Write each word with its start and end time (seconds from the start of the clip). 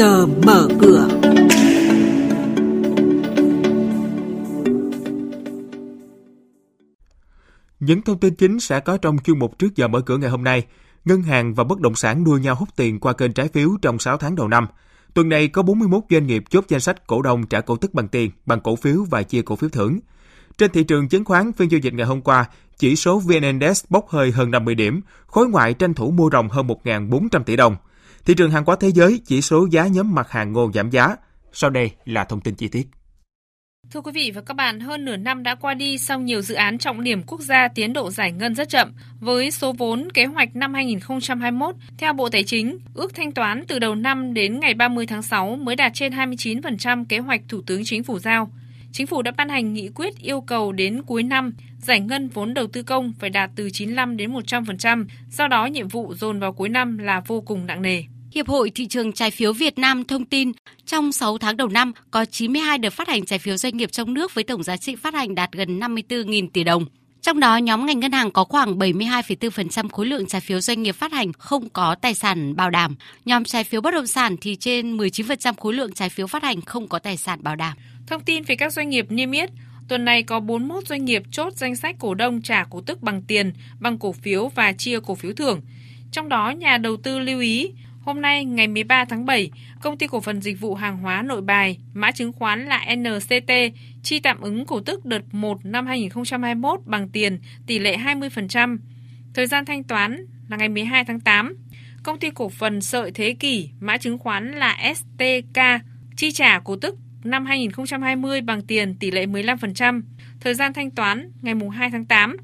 giờ 0.00 0.26
mở 0.46 0.68
cửa. 0.80 1.08
Những 7.80 8.02
thông 8.02 8.18
tin 8.18 8.34
chính 8.34 8.60
sẽ 8.60 8.80
có 8.80 8.96
trong 8.96 9.18
chuyên 9.18 9.38
mục 9.38 9.58
trước 9.58 9.76
giờ 9.76 9.88
mở 9.88 10.00
cửa 10.00 10.16
ngày 10.16 10.30
hôm 10.30 10.44
nay. 10.44 10.66
Ngân 11.04 11.22
hàng 11.22 11.54
và 11.54 11.64
bất 11.64 11.80
động 11.80 11.94
sản 11.94 12.24
đua 12.24 12.38
nhau 12.38 12.54
hút 12.54 12.68
tiền 12.76 13.00
qua 13.00 13.12
kênh 13.12 13.32
trái 13.32 13.48
phiếu 13.48 13.70
trong 13.82 13.98
6 13.98 14.16
tháng 14.16 14.36
đầu 14.36 14.48
năm. 14.48 14.66
Tuần 15.14 15.28
này 15.28 15.48
có 15.48 15.62
41 15.62 16.02
doanh 16.10 16.26
nghiệp 16.26 16.44
chốt 16.50 16.64
danh 16.68 16.80
sách 16.80 17.06
cổ 17.06 17.22
đông 17.22 17.46
trả 17.46 17.60
cổ 17.60 17.76
tức 17.76 17.94
bằng 17.94 18.08
tiền, 18.08 18.30
bằng 18.46 18.60
cổ 18.60 18.76
phiếu 18.76 19.04
và 19.10 19.22
chia 19.22 19.42
cổ 19.42 19.56
phiếu 19.56 19.70
thưởng. 19.70 19.98
Trên 20.58 20.70
thị 20.70 20.82
trường 20.82 21.08
chứng 21.08 21.24
khoán, 21.24 21.52
phiên 21.52 21.70
giao 21.70 21.78
dịch 21.78 21.94
ngày 21.94 22.06
hôm 22.06 22.20
qua, 22.20 22.44
chỉ 22.78 22.96
số 22.96 23.18
VN 23.18 23.42
Index 23.42 23.84
bốc 23.88 24.08
hơi 24.08 24.30
hơn 24.30 24.50
50 24.50 24.74
điểm, 24.74 25.00
khối 25.26 25.48
ngoại 25.48 25.74
tranh 25.74 25.94
thủ 25.94 26.10
mua 26.10 26.30
ròng 26.32 26.48
hơn 26.48 26.66
1.400 26.66 27.42
tỷ 27.42 27.56
đồng. 27.56 27.76
Thị 28.26 28.34
trường 28.34 28.50
hàng 28.50 28.64
hóa 28.66 28.76
thế 28.80 28.88
giới, 28.88 29.20
chỉ 29.26 29.42
số 29.42 29.68
giá 29.70 29.86
nhóm 29.86 30.14
mặt 30.14 30.30
hàng 30.30 30.52
ngô 30.52 30.70
giảm 30.74 30.90
giá. 30.90 31.16
Sau 31.52 31.70
đây 31.70 31.90
là 32.04 32.24
thông 32.24 32.40
tin 32.40 32.54
chi 32.54 32.68
tiết. 32.68 32.88
Thưa 33.90 34.00
quý 34.00 34.12
vị 34.14 34.30
và 34.34 34.40
các 34.40 34.54
bạn, 34.54 34.80
hơn 34.80 35.04
nửa 35.04 35.16
năm 35.16 35.42
đã 35.42 35.54
qua 35.54 35.74
đi 35.74 35.98
sau 35.98 36.20
nhiều 36.20 36.42
dự 36.42 36.54
án 36.54 36.78
trọng 36.78 37.04
điểm 37.04 37.22
quốc 37.22 37.40
gia 37.40 37.68
tiến 37.68 37.92
độ 37.92 38.10
giải 38.10 38.32
ngân 38.32 38.54
rất 38.54 38.68
chậm. 38.68 38.92
Với 39.20 39.50
số 39.50 39.72
vốn 39.72 40.08
kế 40.14 40.24
hoạch 40.24 40.56
năm 40.56 40.74
2021, 40.74 41.74
theo 41.98 42.12
Bộ 42.12 42.28
Tài 42.28 42.44
chính, 42.44 42.78
ước 42.94 43.14
thanh 43.14 43.32
toán 43.32 43.64
từ 43.68 43.78
đầu 43.78 43.94
năm 43.94 44.34
đến 44.34 44.60
ngày 44.60 44.74
30 44.74 45.06
tháng 45.06 45.22
6 45.22 45.56
mới 45.56 45.76
đạt 45.76 45.92
trên 45.94 46.12
29% 46.12 47.04
kế 47.08 47.18
hoạch 47.18 47.40
Thủ 47.48 47.60
tướng 47.66 47.84
Chính 47.84 48.04
phủ 48.04 48.18
giao. 48.18 48.50
Chính 48.92 49.06
phủ 49.06 49.22
đã 49.22 49.32
ban 49.36 49.48
hành 49.48 49.72
nghị 49.72 49.88
quyết 49.88 50.18
yêu 50.18 50.40
cầu 50.40 50.72
đến 50.72 51.02
cuối 51.02 51.22
năm 51.22 51.52
giải 51.78 52.00
ngân 52.00 52.28
vốn 52.28 52.54
đầu 52.54 52.66
tư 52.66 52.82
công 52.82 53.12
phải 53.18 53.30
đạt 53.30 53.50
từ 53.56 53.70
95 53.70 54.16
đến 54.16 54.32
100%, 54.32 55.06
do 55.30 55.48
đó 55.48 55.66
nhiệm 55.66 55.88
vụ 55.88 56.14
dồn 56.14 56.40
vào 56.40 56.52
cuối 56.52 56.68
năm 56.68 56.98
là 56.98 57.22
vô 57.26 57.40
cùng 57.40 57.66
nặng 57.66 57.82
nề. 57.82 58.02
Hiệp 58.34 58.48
hội 58.48 58.70
Thị 58.74 58.86
trường 58.86 59.12
Trái 59.12 59.30
phiếu 59.30 59.52
Việt 59.52 59.78
Nam 59.78 60.04
thông 60.04 60.24
tin, 60.24 60.52
trong 60.86 61.12
6 61.12 61.38
tháng 61.38 61.56
đầu 61.56 61.68
năm 61.68 61.92
có 62.10 62.24
92 62.24 62.78
đợt 62.78 62.90
phát 62.90 63.08
hành 63.08 63.24
trái 63.24 63.38
phiếu 63.38 63.56
doanh 63.56 63.76
nghiệp 63.76 63.92
trong 63.92 64.14
nước 64.14 64.34
với 64.34 64.44
tổng 64.44 64.62
giá 64.62 64.76
trị 64.76 64.96
phát 64.96 65.14
hành 65.14 65.34
đạt 65.34 65.52
gần 65.52 65.80
54.000 65.80 66.48
tỷ 66.52 66.64
đồng. 66.64 66.84
Trong 67.22 67.40
đó, 67.40 67.56
nhóm 67.56 67.86
ngành 67.86 68.00
ngân 68.00 68.12
hàng 68.12 68.30
có 68.30 68.44
khoảng 68.44 68.78
72,4% 68.78 69.88
khối 69.88 70.06
lượng 70.06 70.26
trái 70.26 70.40
phiếu 70.40 70.60
doanh 70.60 70.82
nghiệp 70.82 70.92
phát 70.92 71.12
hành 71.12 71.32
không 71.32 71.68
có 71.68 71.94
tài 71.94 72.14
sản 72.14 72.56
bảo 72.56 72.70
đảm. 72.70 72.96
Nhóm 73.24 73.44
trái 73.44 73.64
phiếu 73.64 73.80
bất 73.80 73.94
động 73.94 74.06
sản 74.06 74.36
thì 74.40 74.56
trên 74.56 74.96
19% 74.96 75.54
khối 75.54 75.74
lượng 75.74 75.92
trái 75.92 76.08
phiếu 76.08 76.26
phát 76.26 76.42
hành 76.42 76.60
không 76.60 76.88
có 76.88 76.98
tài 76.98 77.16
sản 77.16 77.42
bảo 77.42 77.56
đảm. 77.56 77.76
Thông 78.10 78.22
tin 78.22 78.42
về 78.42 78.56
các 78.56 78.72
doanh 78.72 78.88
nghiệp 78.88 79.06
niêm 79.10 79.30
yết, 79.30 79.50
tuần 79.88 80.04
này 80.04 80.22
có 80.22 80.40
41 80.40 80.86
doanh 80.86 81.04
nghiệp 81.04 81.22
chốt 81.30 81.52
danh 81.56 81.76
sách 81.76 81.96
cổ 81.98 82.14
đông 82.14 82.42
trả 82.42 82.64
cổ 82.64 82.80
tức 82.80 83.02
bằng 83.02 83.22
tiền, 83.22 83.52
bằng 83.78 83.98
cổ 83.98 84.12
phiếu 84.12 84.48
và 84.48 84.72
chia 84.72 85.00
cổ 85.00 85.14
phiếu 85.14 85.32
thưởng. 85.32 85.60
Trong 86.12 86.28
đó, 86.28 86.50
nhà 86.50 86.78
đầu 86.78 86.96
tư 86.96 87.18
lưu 87.18 87.40
ý, 87.40 87.72
hôm 88.00 88.20
nay 88.20 88.44
ngày 88.44 88.68
13 88.68 89.04
tháng 89.04 89.26
7, 89.26 89.50
Công 89.80 89.98
ty 89.98 90.06
cổ 90.06 90.20
phần 90.20 90.42
dịch 90.42 90.60
vụ 90.60 90.74
hàng 90.74 90.98
hóa 90.98 91.22
nội 91.22 91.40
bài, 91.40 91.78
mã 91.94 92.10
chứng 92.10 92.32
khoán 92.32 92.66
là 92.66 92.86
NCT, 92.96 93.52
chi 94.02 94.20
tạm 94.20 94.40
ứng 94.40 94.66
cổ 94.66 94.80
tức 94.80 95.04
đợt 95.04 95.34
1 95.34 95.64
năm 95.64 95.86
2021 95.86 96.80
bằng 96.84 97.08
tiền 97.08 97.38
tỷ 97.66 97.78
lệ 97.78 97.96
20%. 97.96 98.78
Thời 99.34 99.46
gian 99.46 99.64
thanh 99.64 99.84
toán 99.84 100.26
là 100.48 100.56
ngày 100.56 100.68
12 100.68 101.04
tháng 101.04 101.20
8. 101.20 101.56
Công 102.02 102.18
ty 102.18 102.30
cổ 102.30 102.48
phần 102.48 102.80
sợi 102.80 103.10
thế 103.10 103.36
kỷ, 103.40 103.68
mã 103.80 103.96
chứng 103.96 104.18
khoán 104.18 104.52
là 104.52 104.94
STK, 104.94 105.60
chi 106.16 106.32
trả 106.32 106.58
cổ 106.58 106.76
tức 106.76 106.96
năm 107.24 107.46
2020 107.46 108.40
bằng 108.40 108.62
tiền 108.62 108.94
tỷ 108.94 109.10
lệ 109.10 109.26
15%, 109.26 110.02
thời 110.40 110.54
gian 110.54 110.72
thanh 110.72 110.90
toán 110.90 111.30
ngày 111.42 111.54
2 111.72 111.90
tháng 111.90 112.04
8. 112.04 112.36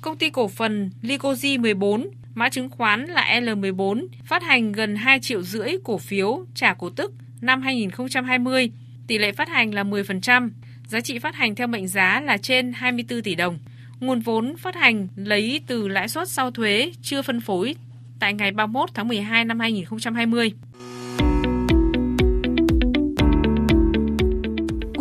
Công 0.00 0.16
ty 0.16 0.30
cổ 0.30 0.48
phần 0.48 0.90
Licoji 1.02 1.60
14, 1.60 2.10
mã 2.34 2.48
chứng 2.48 2.70
khoán 2.70 3.04
là 3.04 3.40
L14, 3.40 4.06
phát 4.24 4.42
hành 4.42 4.72
gần 4.72 4.96
2 4.96 5.20
triệu 5.20 5.42
rưỡi 5.42 5.68
cổ 5.84 5.98
phiếu 5.98 6.46
trả 6.54 6.74
cổ 6.74 6.90
tức 6.90 7.12
năm 7.40 7.62
2020, 7.62 8.70
tỷ 9.06 9.18
lệ 9.18 9.32
phát 9.32 9.48
hành 9.48 9.74
là 9.74 9.82
10%, 9.82 10.50
giá 10.86 11.00
trị 11.00 11.18
phát 11.18 11.34
hành 11.34 11.54
theo 11.54 11.66
mệnh 11.66 11.88
giá 11.88 12.20
là 12.20 12.36
trên 12.36 12.72
24 12.72 13.22
tỷ 13.22 13.34
đồng. 13.34 13.58
Nguồn 14.00 14.20
vốn 14.20 14.56
phát 14.56 14.74
hành 14.74 15.08
lấy 15.16 15.60
từ 15.66 15.88
lãi 15.88 16.08
suất 16.08 16.28
sau 16.28 16.50
thuế 16.50 16.92
chưa 17.02 17.22
phân 17.22 17.40
phối 17.40 17.74
tại 18.18 18.34
ngày 18.34 18.52
31 18.52 18.90
tháng 18.94 19.08
12 19.08 19.44
năm 19.44 19.60
2020. 19.60 20.52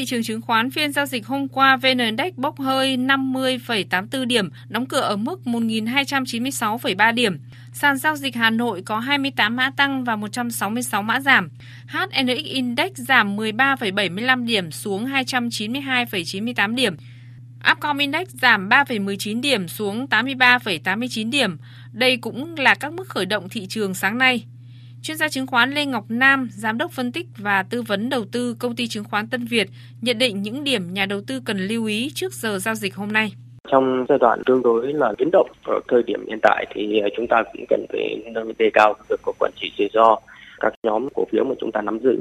Thị 0.00 0.06
trường 0.06 0.22
chứng 0.22 0.40
khoán, 0.40 0.70
phiên 0.70 0.92
giao 0.92 1.06
dịch 1.06 1.26
hôm 1.26 1.48
qua 1.48 1.76
VN 1.76 1.98
Index 1.98 2.34
bốc 2.36 2.60
hơi 2.60 2.96
50,84 2.96 4.24
điểm, 4.24 4.50
đóng 4.68 4.86
cửa 4.86 5.00
ở 5.00 5.16
mức 5.16 5.40
1.296,3 5.44 7.14
điểm. 7.14 7.38
Sàn 7.72 7.96
giao 7.96 8.16
dịch 8.16 8.36
Hà 8.36 8.50
Nội 8.50 8.82
có 8.82 8.98
28 8.98 9.56
mã 9.56 9.70
tăng 9.76 10.04
và 10.04 10.16
166 10.16 11.02
mã 11.02 11.20
giảm. 11.20 11.48
HNX 11.86 12.44
Index 12.44 12.92
giảm 12.94 13.36
13,75 13.36 14.46
điểm 14.46 14.70
xuống 14.70 15.06
292,98 15.06 16.74
điểm. 16.74 16.96
Upcom 17.72 17.98
Index 17.98 18.28
giảm 18.28 18.68
3,19 18.68 19.40
điểm 19.40 19.68
xuống 19.68 20.06
83,89 20.10 21.30
điểm. 21.30 21.56
Đây 21.92 22.16
cũng 22.16 22.54
là 22.58 22.74
các 22.74 22.92
mức 22.92 23.08
khởi 23.08 23.26
động 23.26 23.48
thị 23.48 23.66
trường 23.66 23.94
sáng 23.94 24.18
nay. 24.18 24.44
Chuyên 25.02 25.16
gia 25.16 25.28
chứng 25.28 25.46
khoán 25.46 25.70
Lê 25.70 25.86
Ngọc 25.86 26.04
Nam, 26.08 26.48
giám 26.52 26.78
đốc 26.78 26.90
phân 26.90 27.12
tích 27.12 27.26
và 27.38 27.64
tư 27.70 27.82
vấn 27.82 28.08
đầu 28.08 28.24
tư 28.32 28.56
công 28.58 28.76
ty 28.76 28.86
chứng 28.86 29.04
khoán 29.04 29.28
Tân 29.28 29.44
Việt, 29.44 29.68
nhận 30.00 30.18
định 30.18 30.42
những 30.42 30.64
điểm 30.64 30.94
nhà 30.94 31.06
đầu 31.06 31.20
tư 31.26 31.40
cần 31.44 31.58
lưu 31.58 31.86
ý 31.86 32.10
trước 32.14 32.32
giờ 32.32 32.58
giao 32.58 32.74
dịch 32.74 32.94
hôm 32.94 33.12
nay. 33.12 33.32
Trong 33.70 34.06
giai 34.08 34.18
đoạn 34.18 34.42
tương 34.46 34.62
đối 34.62 34.92
là 34.92 35.12
biến 35.18 35.30
động 35.32 35.50
ở 35.64 35.80
thời 35.88 36.02
điểm 36.02 36.26
hiện 36.28 36.38
tại 36.42 36.66
thì 36.74 37.00
à, 37.00 37.08
chúng 37.16 37.26
ta 37.26 37.42
cũng 37.52 37.64
cần 37.68 37.86
phải 37.92 38.22
nâng 38.32 38.52
đề 38.58 38.70
cao 38.74 38.94
việc 39.08 39.20
của 39.22 39.32
quản 39.38 39.52
trị 39.60 39.70
rủi 39.78 39.88
ro 39.92 40.18
các 40.60 40.74
nhóm 40.82 41.08
cổ 41.14 41.24
phiếu 41.30 41.44
mà 41.44 41.54
chúng 41.60 41.72
ta 41.72 41.82
nắm 41.82 41.98
giữ. 41.98 42.16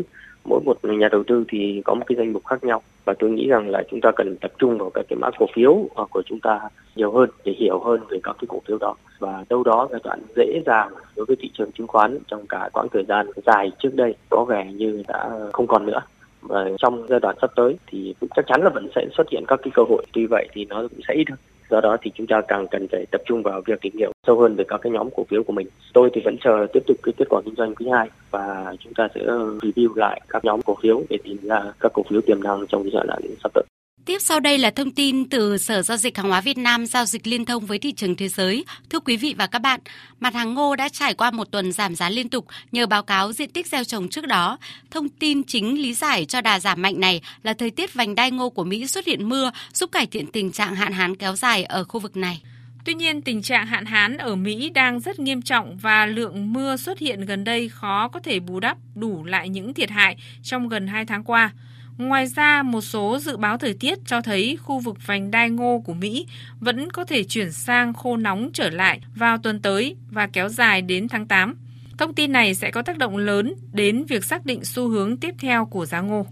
Mỗi 0.46 0.60
một 0.66 0.78
nhà 0.84 1.10
đầu 1.12 1.24
tư 1.24 1.44
thì 1.50 1.82
có 1.86 1.94
một 1.94 2.04
cái 2.08 2.16
danh 2.16 2.34
mục 2.34 2.46
khác 2.46 2.64
nhau. 2.64 2.82
Và 3.06 3.14
tôi 3.20 3.30
nghĩ 3.30 3.48
rằng 3.48 3.70
là 3.70 3.84
chúng 3.92 4.02
ta 4.02 4.12
cần 4.16 4.38
tập 4.42 4.52
trung 4.60 4.78
vào 4.78 4.90
các 4.94 5.06
cái 5.10 5.18
mã 5.22 5.30
cổ 5.40 5.46
phiếu 5.56 5.90
ờ, 5.96 6.06
của 6.12 6.22
chúng 6.26 6.40
ta 6.40 6.60
nhiều 6.96 7.12
hơn 7.12 7.30
để 7.46 7.54
hiểu 7.58 7.80
hơn 7.80 8.00
về 8.10 8.20
các 8.24 8.36
cái 8.40 8.46
cổ 8.48 8.62
phiếu 8.68 8.78
đó. 8.78 8.96
Và 9.20 9.46
đâu 9.50 9.64
đó 9.64 9.88
giai 9.92 10.00
đoạn 10.04 10.20
dễ 10.36 10.62
dàng 10.66 10.90
đối 11.16 11.26
với 11.26 11.36
thị 11.40 11.52
trường 11.54 11.72
chứng 11.72 11.88
khoán 11.88 12.18
trong 12.28 12.46
cả 12.50 12.70
quãng 12.74 12.88
thời 12.94 13.04
gian 13.04 13.28
dài 13.46 13.72
trước 13.80 13.96
đây, 13.96 14.16
có 14.30 14.46
vẻ 14.50 14.72
như 14.74 15.04
đã 15.08 15.30
không 15.54 15.68
còn 15.68 15.86
nữa. 15.86 16.00
Và 16.42 16.66
trong 16.78 17.06
giai 17.10 17.20
đoạn 17.20 17.36
sắp 17.42 17.52
tới 17.56 17.78
thì 17.88 18.16
chắc 18.36 18.46
chắn 18.48 18.62
là 18.64 18.70
vẫn 18.70 18.90
sẽ 18.96 19.06
xuất 19.18 19.30
hiện 19.30 19.44
các 19.48 19.60
cái 19.64 19.72
cơ 19.74 19.84
hội. 19.90 20.06
Tuy 20.14 20.26
vậy 20.26 20.48
thì 20.54 20.66
nó 20.66 20.82
cũng 20.82 21.00
sẽ 21.08 21.14
ít 21.14 21.30
hơn 21.30 21.40
do 21.70 21.82
đó 21.82 21.98
thì 22.02 22.12
chúng 22.16 22.28
ta 22.28 22.42
càng 22.48 22.68
cần 22.72 22.88
phải 22.92 23.06
tập 23.12 23.22
trung 23.26 23.44
vào 23.44 23.62
việc 23.66 23.82
tìm 23.82 23.94
hiểu 23.98 24.12
sâu 24.28 24.40
hơn 24.40 24.56
về 24.56 24.64
các 24.68 24.80
cái 24.82 24.92
nhóm 24.92 25.10
cổ 25.16 25.24
phiếu 25.30 25.44
của 25.44 25.54
mình. 25.54 25.68
Tôi 25.94 26.10
thì 26.14 26.22
vẫn 26.26 26.38
chờ 26.44 26.68
tiếp 26.74 26.84
tục 26.88 26.98
cái 27.04 27.14
kết 27.18 27.26
quả 27.30 27.42
kinh 27.46 27.56
doanh 27.56 27.76
quý 27.76 27.86
hai 27.94 28.10
và 28.32 28.76
chúng 28.80 28.94
ta 28.94 29.08
sẽ 29.16 29.22
review 29.62 29.96
lại 29.96 30.22
các 30.30 30.46
nhóm 30.46 30.62
cổ 30.62 30.76
phiếu 30.82 31.04
để 31.10 31.18
tìm 31.24 31.38
ra 31.42 31.64
các 31.80 31.92
cổ 31.94 32.04
phiếu 32.10 32.22
tiềm 32.22 32.44
năng 32.44 32.68
trong 32.68 32.84
giai 32.94 33.04
đoạn 33.08 33.20
sắp 33.44 33.52
tới. 33.54 33.64
Tiếp 34.06 34.18
sau 34.22 34.40
đây 34.40 34.58
là 34.58 34.70
thông 34.70 34.92
tin 34.92 35.30
từ 35.30 35.58
Sở 35.58 35.82
Giao 35.82 35.98
dịch 35.98 36.18
Hàng 36.18 36.30
hóa 36.30 36.42
Việt 36.42 36.58
Nam 36.58 36.86
giao 36.86 37.06
dịch 37.06 37.28
liên 37.28 37.46
thông 37.46 37.66
với 37.66 37.80
thị 37.80 37.92
trường 37.92 38.16
thế 38.16 38.28
giới. 38.28 38.66
Thưa 38.90 39.00
quý 39.00 39.18
vị 39.18 39.36
và 39.38 39.48
các 39.48 39.60
bạn, 39.60 39.80
mặt 40.20 40.34
hàng 40.34 40.54
ngô 40.54 40.76
đã 40.76 40.90
trải 40.90 41.14
qua 41.14 41.32
một 41.32 41.52
tuần 41.52 41.72
giảm 41.72 41.96
giá 41.96 42.10
liên 42.10 42.30
tục 42.30 42.46
nhờ 42.72 42.86
báo 42.86 43.04
cáo 43.04 43.34
diện 43.34 43.50
tích 43.50 43.68
gieo 43.68 43.84
trồng 43.84 44.10
trước 44.10 44.28
đó. 44.28 44.58
Thông 44.92 45.10
tin 45.10 45.44
chính 45.44 45.82
lý 45.82 45.94
giải 45.94 46.26
cho 46.26 46.42
đà 46.42 46.60
giảm 46.60 46.82
mạnh 46.82 47.00
này 47.00 47.22
là 47.44 47.54
thời 47.54 47.72
tiết 47.72 47.94
vành 47.94 48.16
đai 48.16 48.32
ngô 48.32 48.50
của 48.50 48.64
Mỹ 48.64 48.88
xuất 48.88 49.06
hiện 49.06 49.30
mưa, 49.30 49.52
giúp 49.74 49.92
cải 49.92 50.06
thiện 50.06 50.28
tình 50.28 50.52
trạng 50.52 50.76
hạn 50.76 50.94
hán 50.94 51.16
kéo 51.16 51.36
dài 51.36 51.64
ở 51.64 51.84
khu 51.84 52.00
vực 52.00 52.18
này. 52.18 52.42
Tuy 52.86 52.94
nhiên, 52.94 53.22
tình 53.22 53.42
trạng 53.42 53.68
hạn 53.68 53.86
hán 53.86 54.18
ở 54.18 54.36
Mỹ 54.36 54.70
đang 54.70 55.00
rất 55.00 55.20
nghiêm 55.20 55.42
trọng 55.42 55.78
và 55.78 56.06
lượng 56.06 56.54
mưa 56.54 56.78
xuất 56.78 57.00
hiện 57.00 57.26
gần 57.26 57.44
đây 57.44 57.70
khó 57.70 58.08
có 58.08 58.20
thể 58.20 58.40
bù 58.40 58.60
đắp 58.60 58.78
đủ 58.96 59.26
lại 59.26 59.50
những 59.50 59.74
thiệt 59.74 59.90
hại 59.90 60.18
trong 60.44 60.70
gần 60.70 60.88
2 60.88 61.06
tháng 61.06 61.24
qua. 61.24 61.52
Ngoài 62.00 62.28
ra, 62.28 62.64
một 62.64 62.82
số 62.82 63.20
dự 63.20 63.38
báo 63.38 63.58
thời 63.58 63.74
tiết 63.74 64.00
cho 64.06 64.22
thấy 64.22 64.58
khu 64.62 64.80
vực 64.80 64.98
vành 65.06 65.32
đai 65.32 65.50
ngô 65.50 65.84
của 65.86 65.94
Mỹ 65.94 66.28
vẫn 66.60 66.92
có 66.92 67.06
thể 67.06 67.24
chuyển 67.24 67.52
sang 67.52 67.94
khô 67.94 68.18
nóng 68.18 68.50
trở 68.54 68.70
lại 68.70 69.02
vào 69.16 69.38
tuần 69.38 69.62
tới 69.62 69.96
và 70.12 70.28
kéo 70.28 70.50
dài 70.50 70.82
đến 70.82 71.08
tháng 71.08 71.28
8. 71.28 71.56
Thông 71.98 72.14
tin 72.14 72.32
này 72.32 72.56
sẽ 72.56 72.72
có 72.72 72.82
tác 72.82 72.98
động 72.98 73.18
lớn 73.18 73.54
đến 73.74 74.06
việc 74.06 74.26
xác 74.26 74.46
định 74.46 74.66
xu 74.66 74.88
hướng 74.88 75.18
tiếp 75.18 75.36
theo 75.40 75.66
của 75.66 75.86
giá 75.86 76.02
ngô. 76.02 76.26